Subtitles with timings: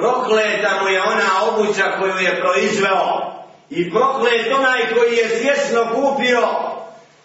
[0.00, 3.30] Prokleta mu je ona obuća koju je proizveo.
[3.70, 6.48] I proklet onaj koji je svjesno kupio,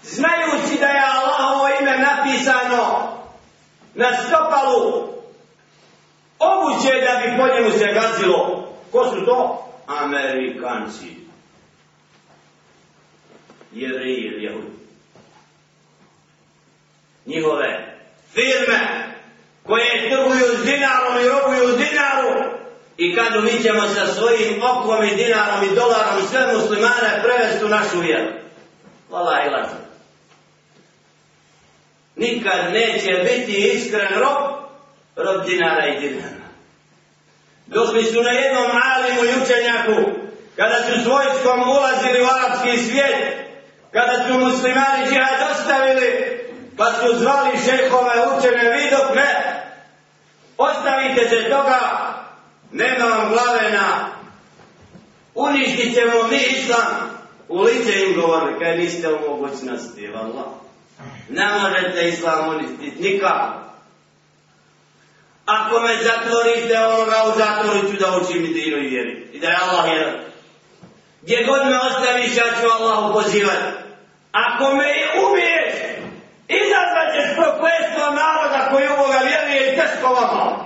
[0.03, 3.13] znajući da je Allahovo ime napisano
[3.93, 5.15] na stopalu
[6.39, 8.67] obuće da bi po njemu se gazilo.
[8.91, 9.67] Ko su to?
[9.87, 11.15] Amerikanci.
[13.71, 14.75] Jevreji ili jehudi.
[17.25, 17.97] Njihove
[18.33, 18.79] firme
[19.63, 22.55] koje trguju s dinarom i robuju s dinaru
[22.97, 27.69] i kažu mi ćemo sa svojim okom i dinarom i dolarom sve muslimane prevesti u
[27.69, 28.31] našu vjeru.
[29.09, 29.75] Hvala i lažu.
[32.15, 34.53] Nikad neće biti iskren rob,
[35.15, 36.45] rob dinara i dinara.
[37.65, 40.11] Došli su na jednom alimu i učenjaku,
[40.55, 43.35] kada su s vojskom ulazili u arapski svijet,
[43.91, 46.39] kada su muslimani džihad ostavili,
[46.77, 49.61] pa su zvali šehove učene vidok, ne,
[50.57, 52.04] ostavite se toga,
[52.75, 54.07] nema vam glave na,
[55.35, 57.15] uništit ćemo mi islam,
[57.47, 60.45] u lice im govorili, kaj niste u mogućnosti, vallah.
[61.29, 63.65] Ne možete islam uništiti nikako.
[65.45, 69.29] Ako me zatvorite onoga u zatvoru ću da učim i dinu i vjeri.
[69.33, 70.13] I da je Allah jedan.
[71.21, 73.65] Gdje god me ostaviš, ja ću Allahu pozivati.
[74.31, 74.89] Ako me
[75.25, 75.73] ubiješ,
[76.47, 80.65] izazvat ćeš prokletstvo naroda koji u Boga vjeruje i teško vama.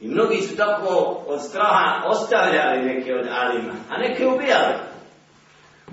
[0.00, 4.74] I mnogi su tako od straha ostavljali neke od alima, a neke ubijali.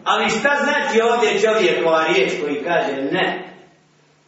[0.03, 3.53] Ali šta znači ovdje čovjekova riječ koji kaže ne,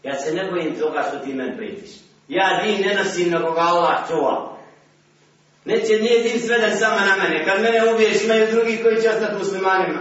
[0.03, 1.89] ja se ne bojim toga što ti men pritiš.
[2.27, 4.55] Ja din ne nosim nego ga Allah čuva.
[5.65, 7.45] Neće nije din sveden sama na mene.
[7.45, 9.99] Kad mene ubiješ imaju drugi koji će ostati muslimanima.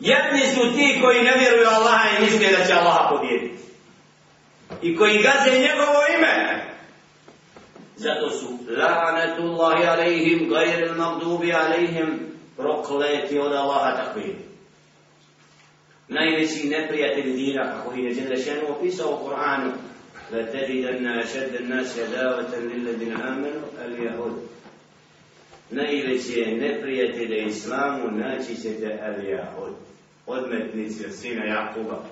[0.00, 3.62] Jedni su ti koji ne vjeruju Allaha i misle da će Allaha pobjediti.
[4.82, 6.64] I koji gaze njegovo ime.
[7.98, 12.18] Zato su la'anetullahi alaihim gajri magdubi alaihim
[12.56, 14.36] prokleti od Allaha takvi.
[16.08, 19.72] Najveći neprijatelji dina, kako je Đelešenu opisao u Koranu,
[20.32, 24.48] لتجدن أشد الناس عداوة للذين آمنوا اليهود
[25.70, 29.72] najveće neprijatelje islamu naći ćete al-Jahud,
[30.26, 32.04] odmetnici od sina Jakuba,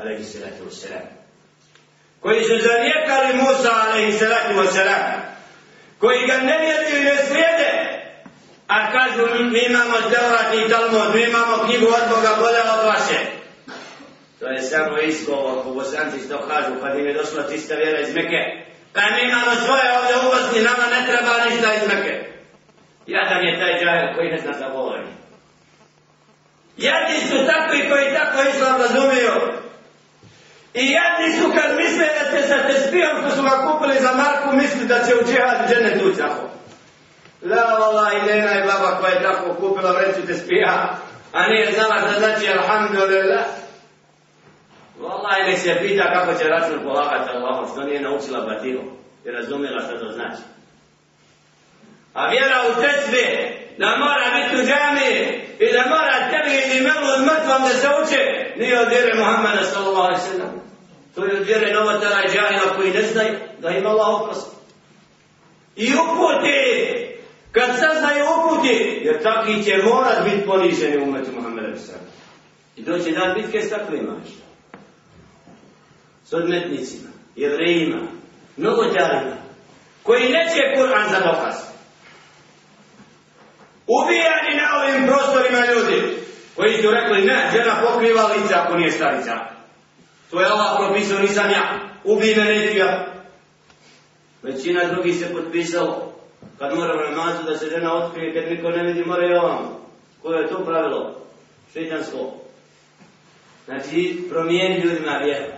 [0.00, 1.06] alaihi salatu wasalam,
[2.20, 5.20] koji su zanijekali Musa, alaihi salatu wasalam,
[5.98, 7.70] koji ga ne vjeruju i ne slijede,
[8.68, 13.18] a kažu mi imamo Teurat i Talmud, mi imamo knjigu od Boga bolje od vaše.
[14.40, 18.00] To je samo izgovor, ko bosanci što kažu, pa kad im je došla čista vjera
[18.00, 18.40] iz Meke.
[18.92, 22.14] pa mi imamo svoje ovdje uvozni, nama ne treba ništa iz Meke.
[23.06, 25.06] Jadan je taj džahil koji ne zna za govori.
[26.76, 29.59] Jadni su takvi koji tako islam razumiju.
[30.74, 34.56] I jadni su kad misle da će sa tespijom što su ga kupili za Marku,
[34.56, 36.42] misli da će u džihad džene tućahu.
[37.42, 40.96] La vala i nena i baba koja je tako kupila vreću tespija,
[41.32, 43.44] a nije znala da znači alhamdulillah.
[45.00, 48.80] Wallahi nek se pita kako će račun polagati Allahom, što nije naučila batinu
[49.24, 50.42] i razumjela što to znači.
[52.14, 55.10] A vjera u tecbe, da mora biti u džami
[55.58, 58.22] i da mora tebi i od mrtvom da se uče,
[58.56, 60.60] nije od vjere Muhammeda sallallahu alaihi sallam.
[61.14, 64.56] To je od vjere novotara i džahila koji ne znaju da ima Allah oprost.
[65.76, 66.60] I uputi,
[67.52, 72.06] kad saznaju uputi, jer takvi će morat biti poniženi u umetu Muhammeda sallam.
[72.76, 74.12] I doće dan bitke s takvima
[76.24, 77.98] s odmetnicima, jevrejima,
[78.56, 79.36] novotarima,
[80.02, 81.69] koji neće Kur'an za dokaz.
[83.98, 86.16] Ubijani na ovim prostorima ljudi,
[86.56, 89.34] koji su rekli, ne, žena pokriva lice ako nije starica.
[90.30, 91.78] To je Allah propisao, nisam ja.
[92.04, 93.06] Ubij me, neću ja.
[94.42, 96.12] Većina drugih se potpisalo,
[96.58, 99.58] kad mora u namazu da se žena otkrije, kad niko ne vidi, mora i ovam.
[100.22, 101.14] Koje je to pravilo?
[101.72, 102.32] Šeitansko.
[103.64, 105.52] Znači, promijeni ljudima vjeru.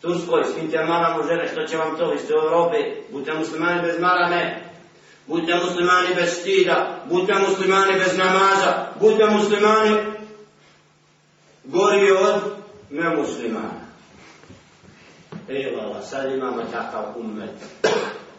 [0.00, 2.76] Turskoj, skinite maramo žene, što će vam to, vi ste u Europi,
[3.12, 4.60] budite muslimani bez marame,
[5.26, 9.96] budite muslimani bez stida, budite muslimani bez namaza, budite muslimani
[11.64, 12.40] gori od
[12.90, 13.86] nemuslimana.
[15.48, 17.50] Evala, sad imamo takav umet.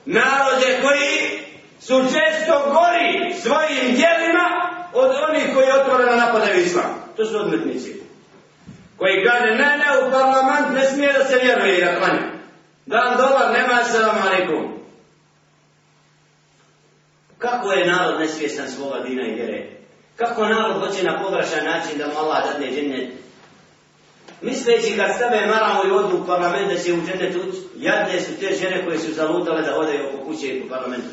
[0.06, 1.42] Narode koji
[1.80, 4.48] su često gori svojim djelima
[4.94, 7.04] od onih koji otvoreno napadaju islam.
[7.18, 8.08] To su odmetnici
[8.98, 12.28] koji kaže ne, ne, u parlament ne smije da se vjeruje i da klanja.
[12.86, 14.77] Dan dobar, nema salam alaikum.
[17.50, 19.66] Kako je narod nesvjestan svoga dina i vjere?
[20.16, 23.10] Kako narod hoće na pogrešan način da mu Allah dadne džennet?
[24.42, 28.32] misleći kad stave maramo i odu u parlament da će u džennet ući, jadne su
[28.40, 31.08] te žene koje su zalutale da hodaju oko kuće i po parlamentu.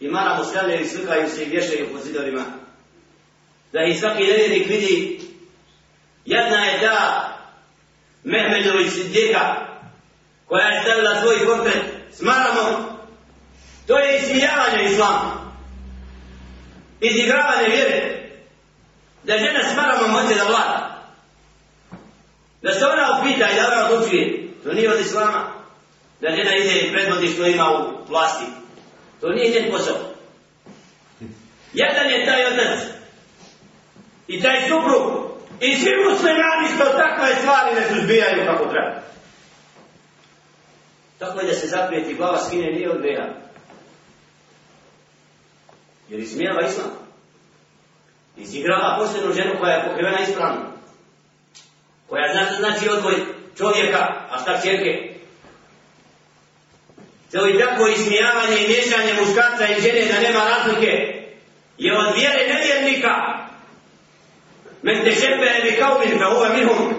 [0.00, 2.44] I maramo stavljaju i slikaju se i vješaju po zidovima.
[3.72, 5.20] Da ih svaki nevjernik vidi,
[6.24, 7.30] jadna je ta
[8.24, 9.54] Mehmedović djeka
[10.46, 11.82] koja je stavila svoj portret
[12.12, 12.93] s maramom.
[14.24, 15.32] Je ismijavanje islama.
[17.00, 18.30] Izigravanje vjere.
[19.24, 21.04] Da žena s maramom hoće da vlada.
[22.62, 24.48] Da se ona upita i da ona odlučuje.
[24.64, 25.52] To nije od islama.
[26.20, 28.44] Da žena ide i predvodi što ima u vlasti.
[29.20, 29.96] To nije njen posao.
[31.72, 32.78] Jedan je taj otac.
[34.28, 35.24] I taj suprug.
[35.60, 39.00] I svi muslimani što takve stvari ne suzbijaju kako treba.
[41.18, 43.44] Tako je da se zaprijeti glava skine nije od greha.
[46.08, 46.90] Jer izmijava islam.
[48.36, 50.74] Izigrava posljednu ženu koja je pokrivena ispravno
[52.08, 53.14] koja zna što znači odgoj
[53.58, 53.98] čovjeka,
[54.30, 55.14] a šta čerke.
[57.32, 60.90] To i tako ismijavanje i miješanje muškarca i žene da nema razlike
[61.78, 63.14] je od vjere nevjernika.
[64.82, 66.94] Men te šepere bi kao min fa uva minhum.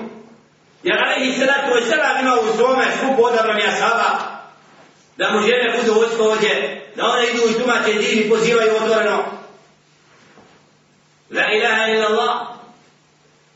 [0.83, 4.34] Jer alaihi salatu wa salam ima u svome skupu odabranja sada
[5.17, 9.23] da mu žene budu uskovođe, da one idu i tumače din i pozivaju otvoreno.
[11.31, 12.47] La ilaha illa Allah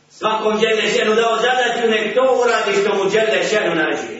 [0.09, 4.18] svakom žene ženu dao zadatju, nek to uradi što mu žene ženu nađuje.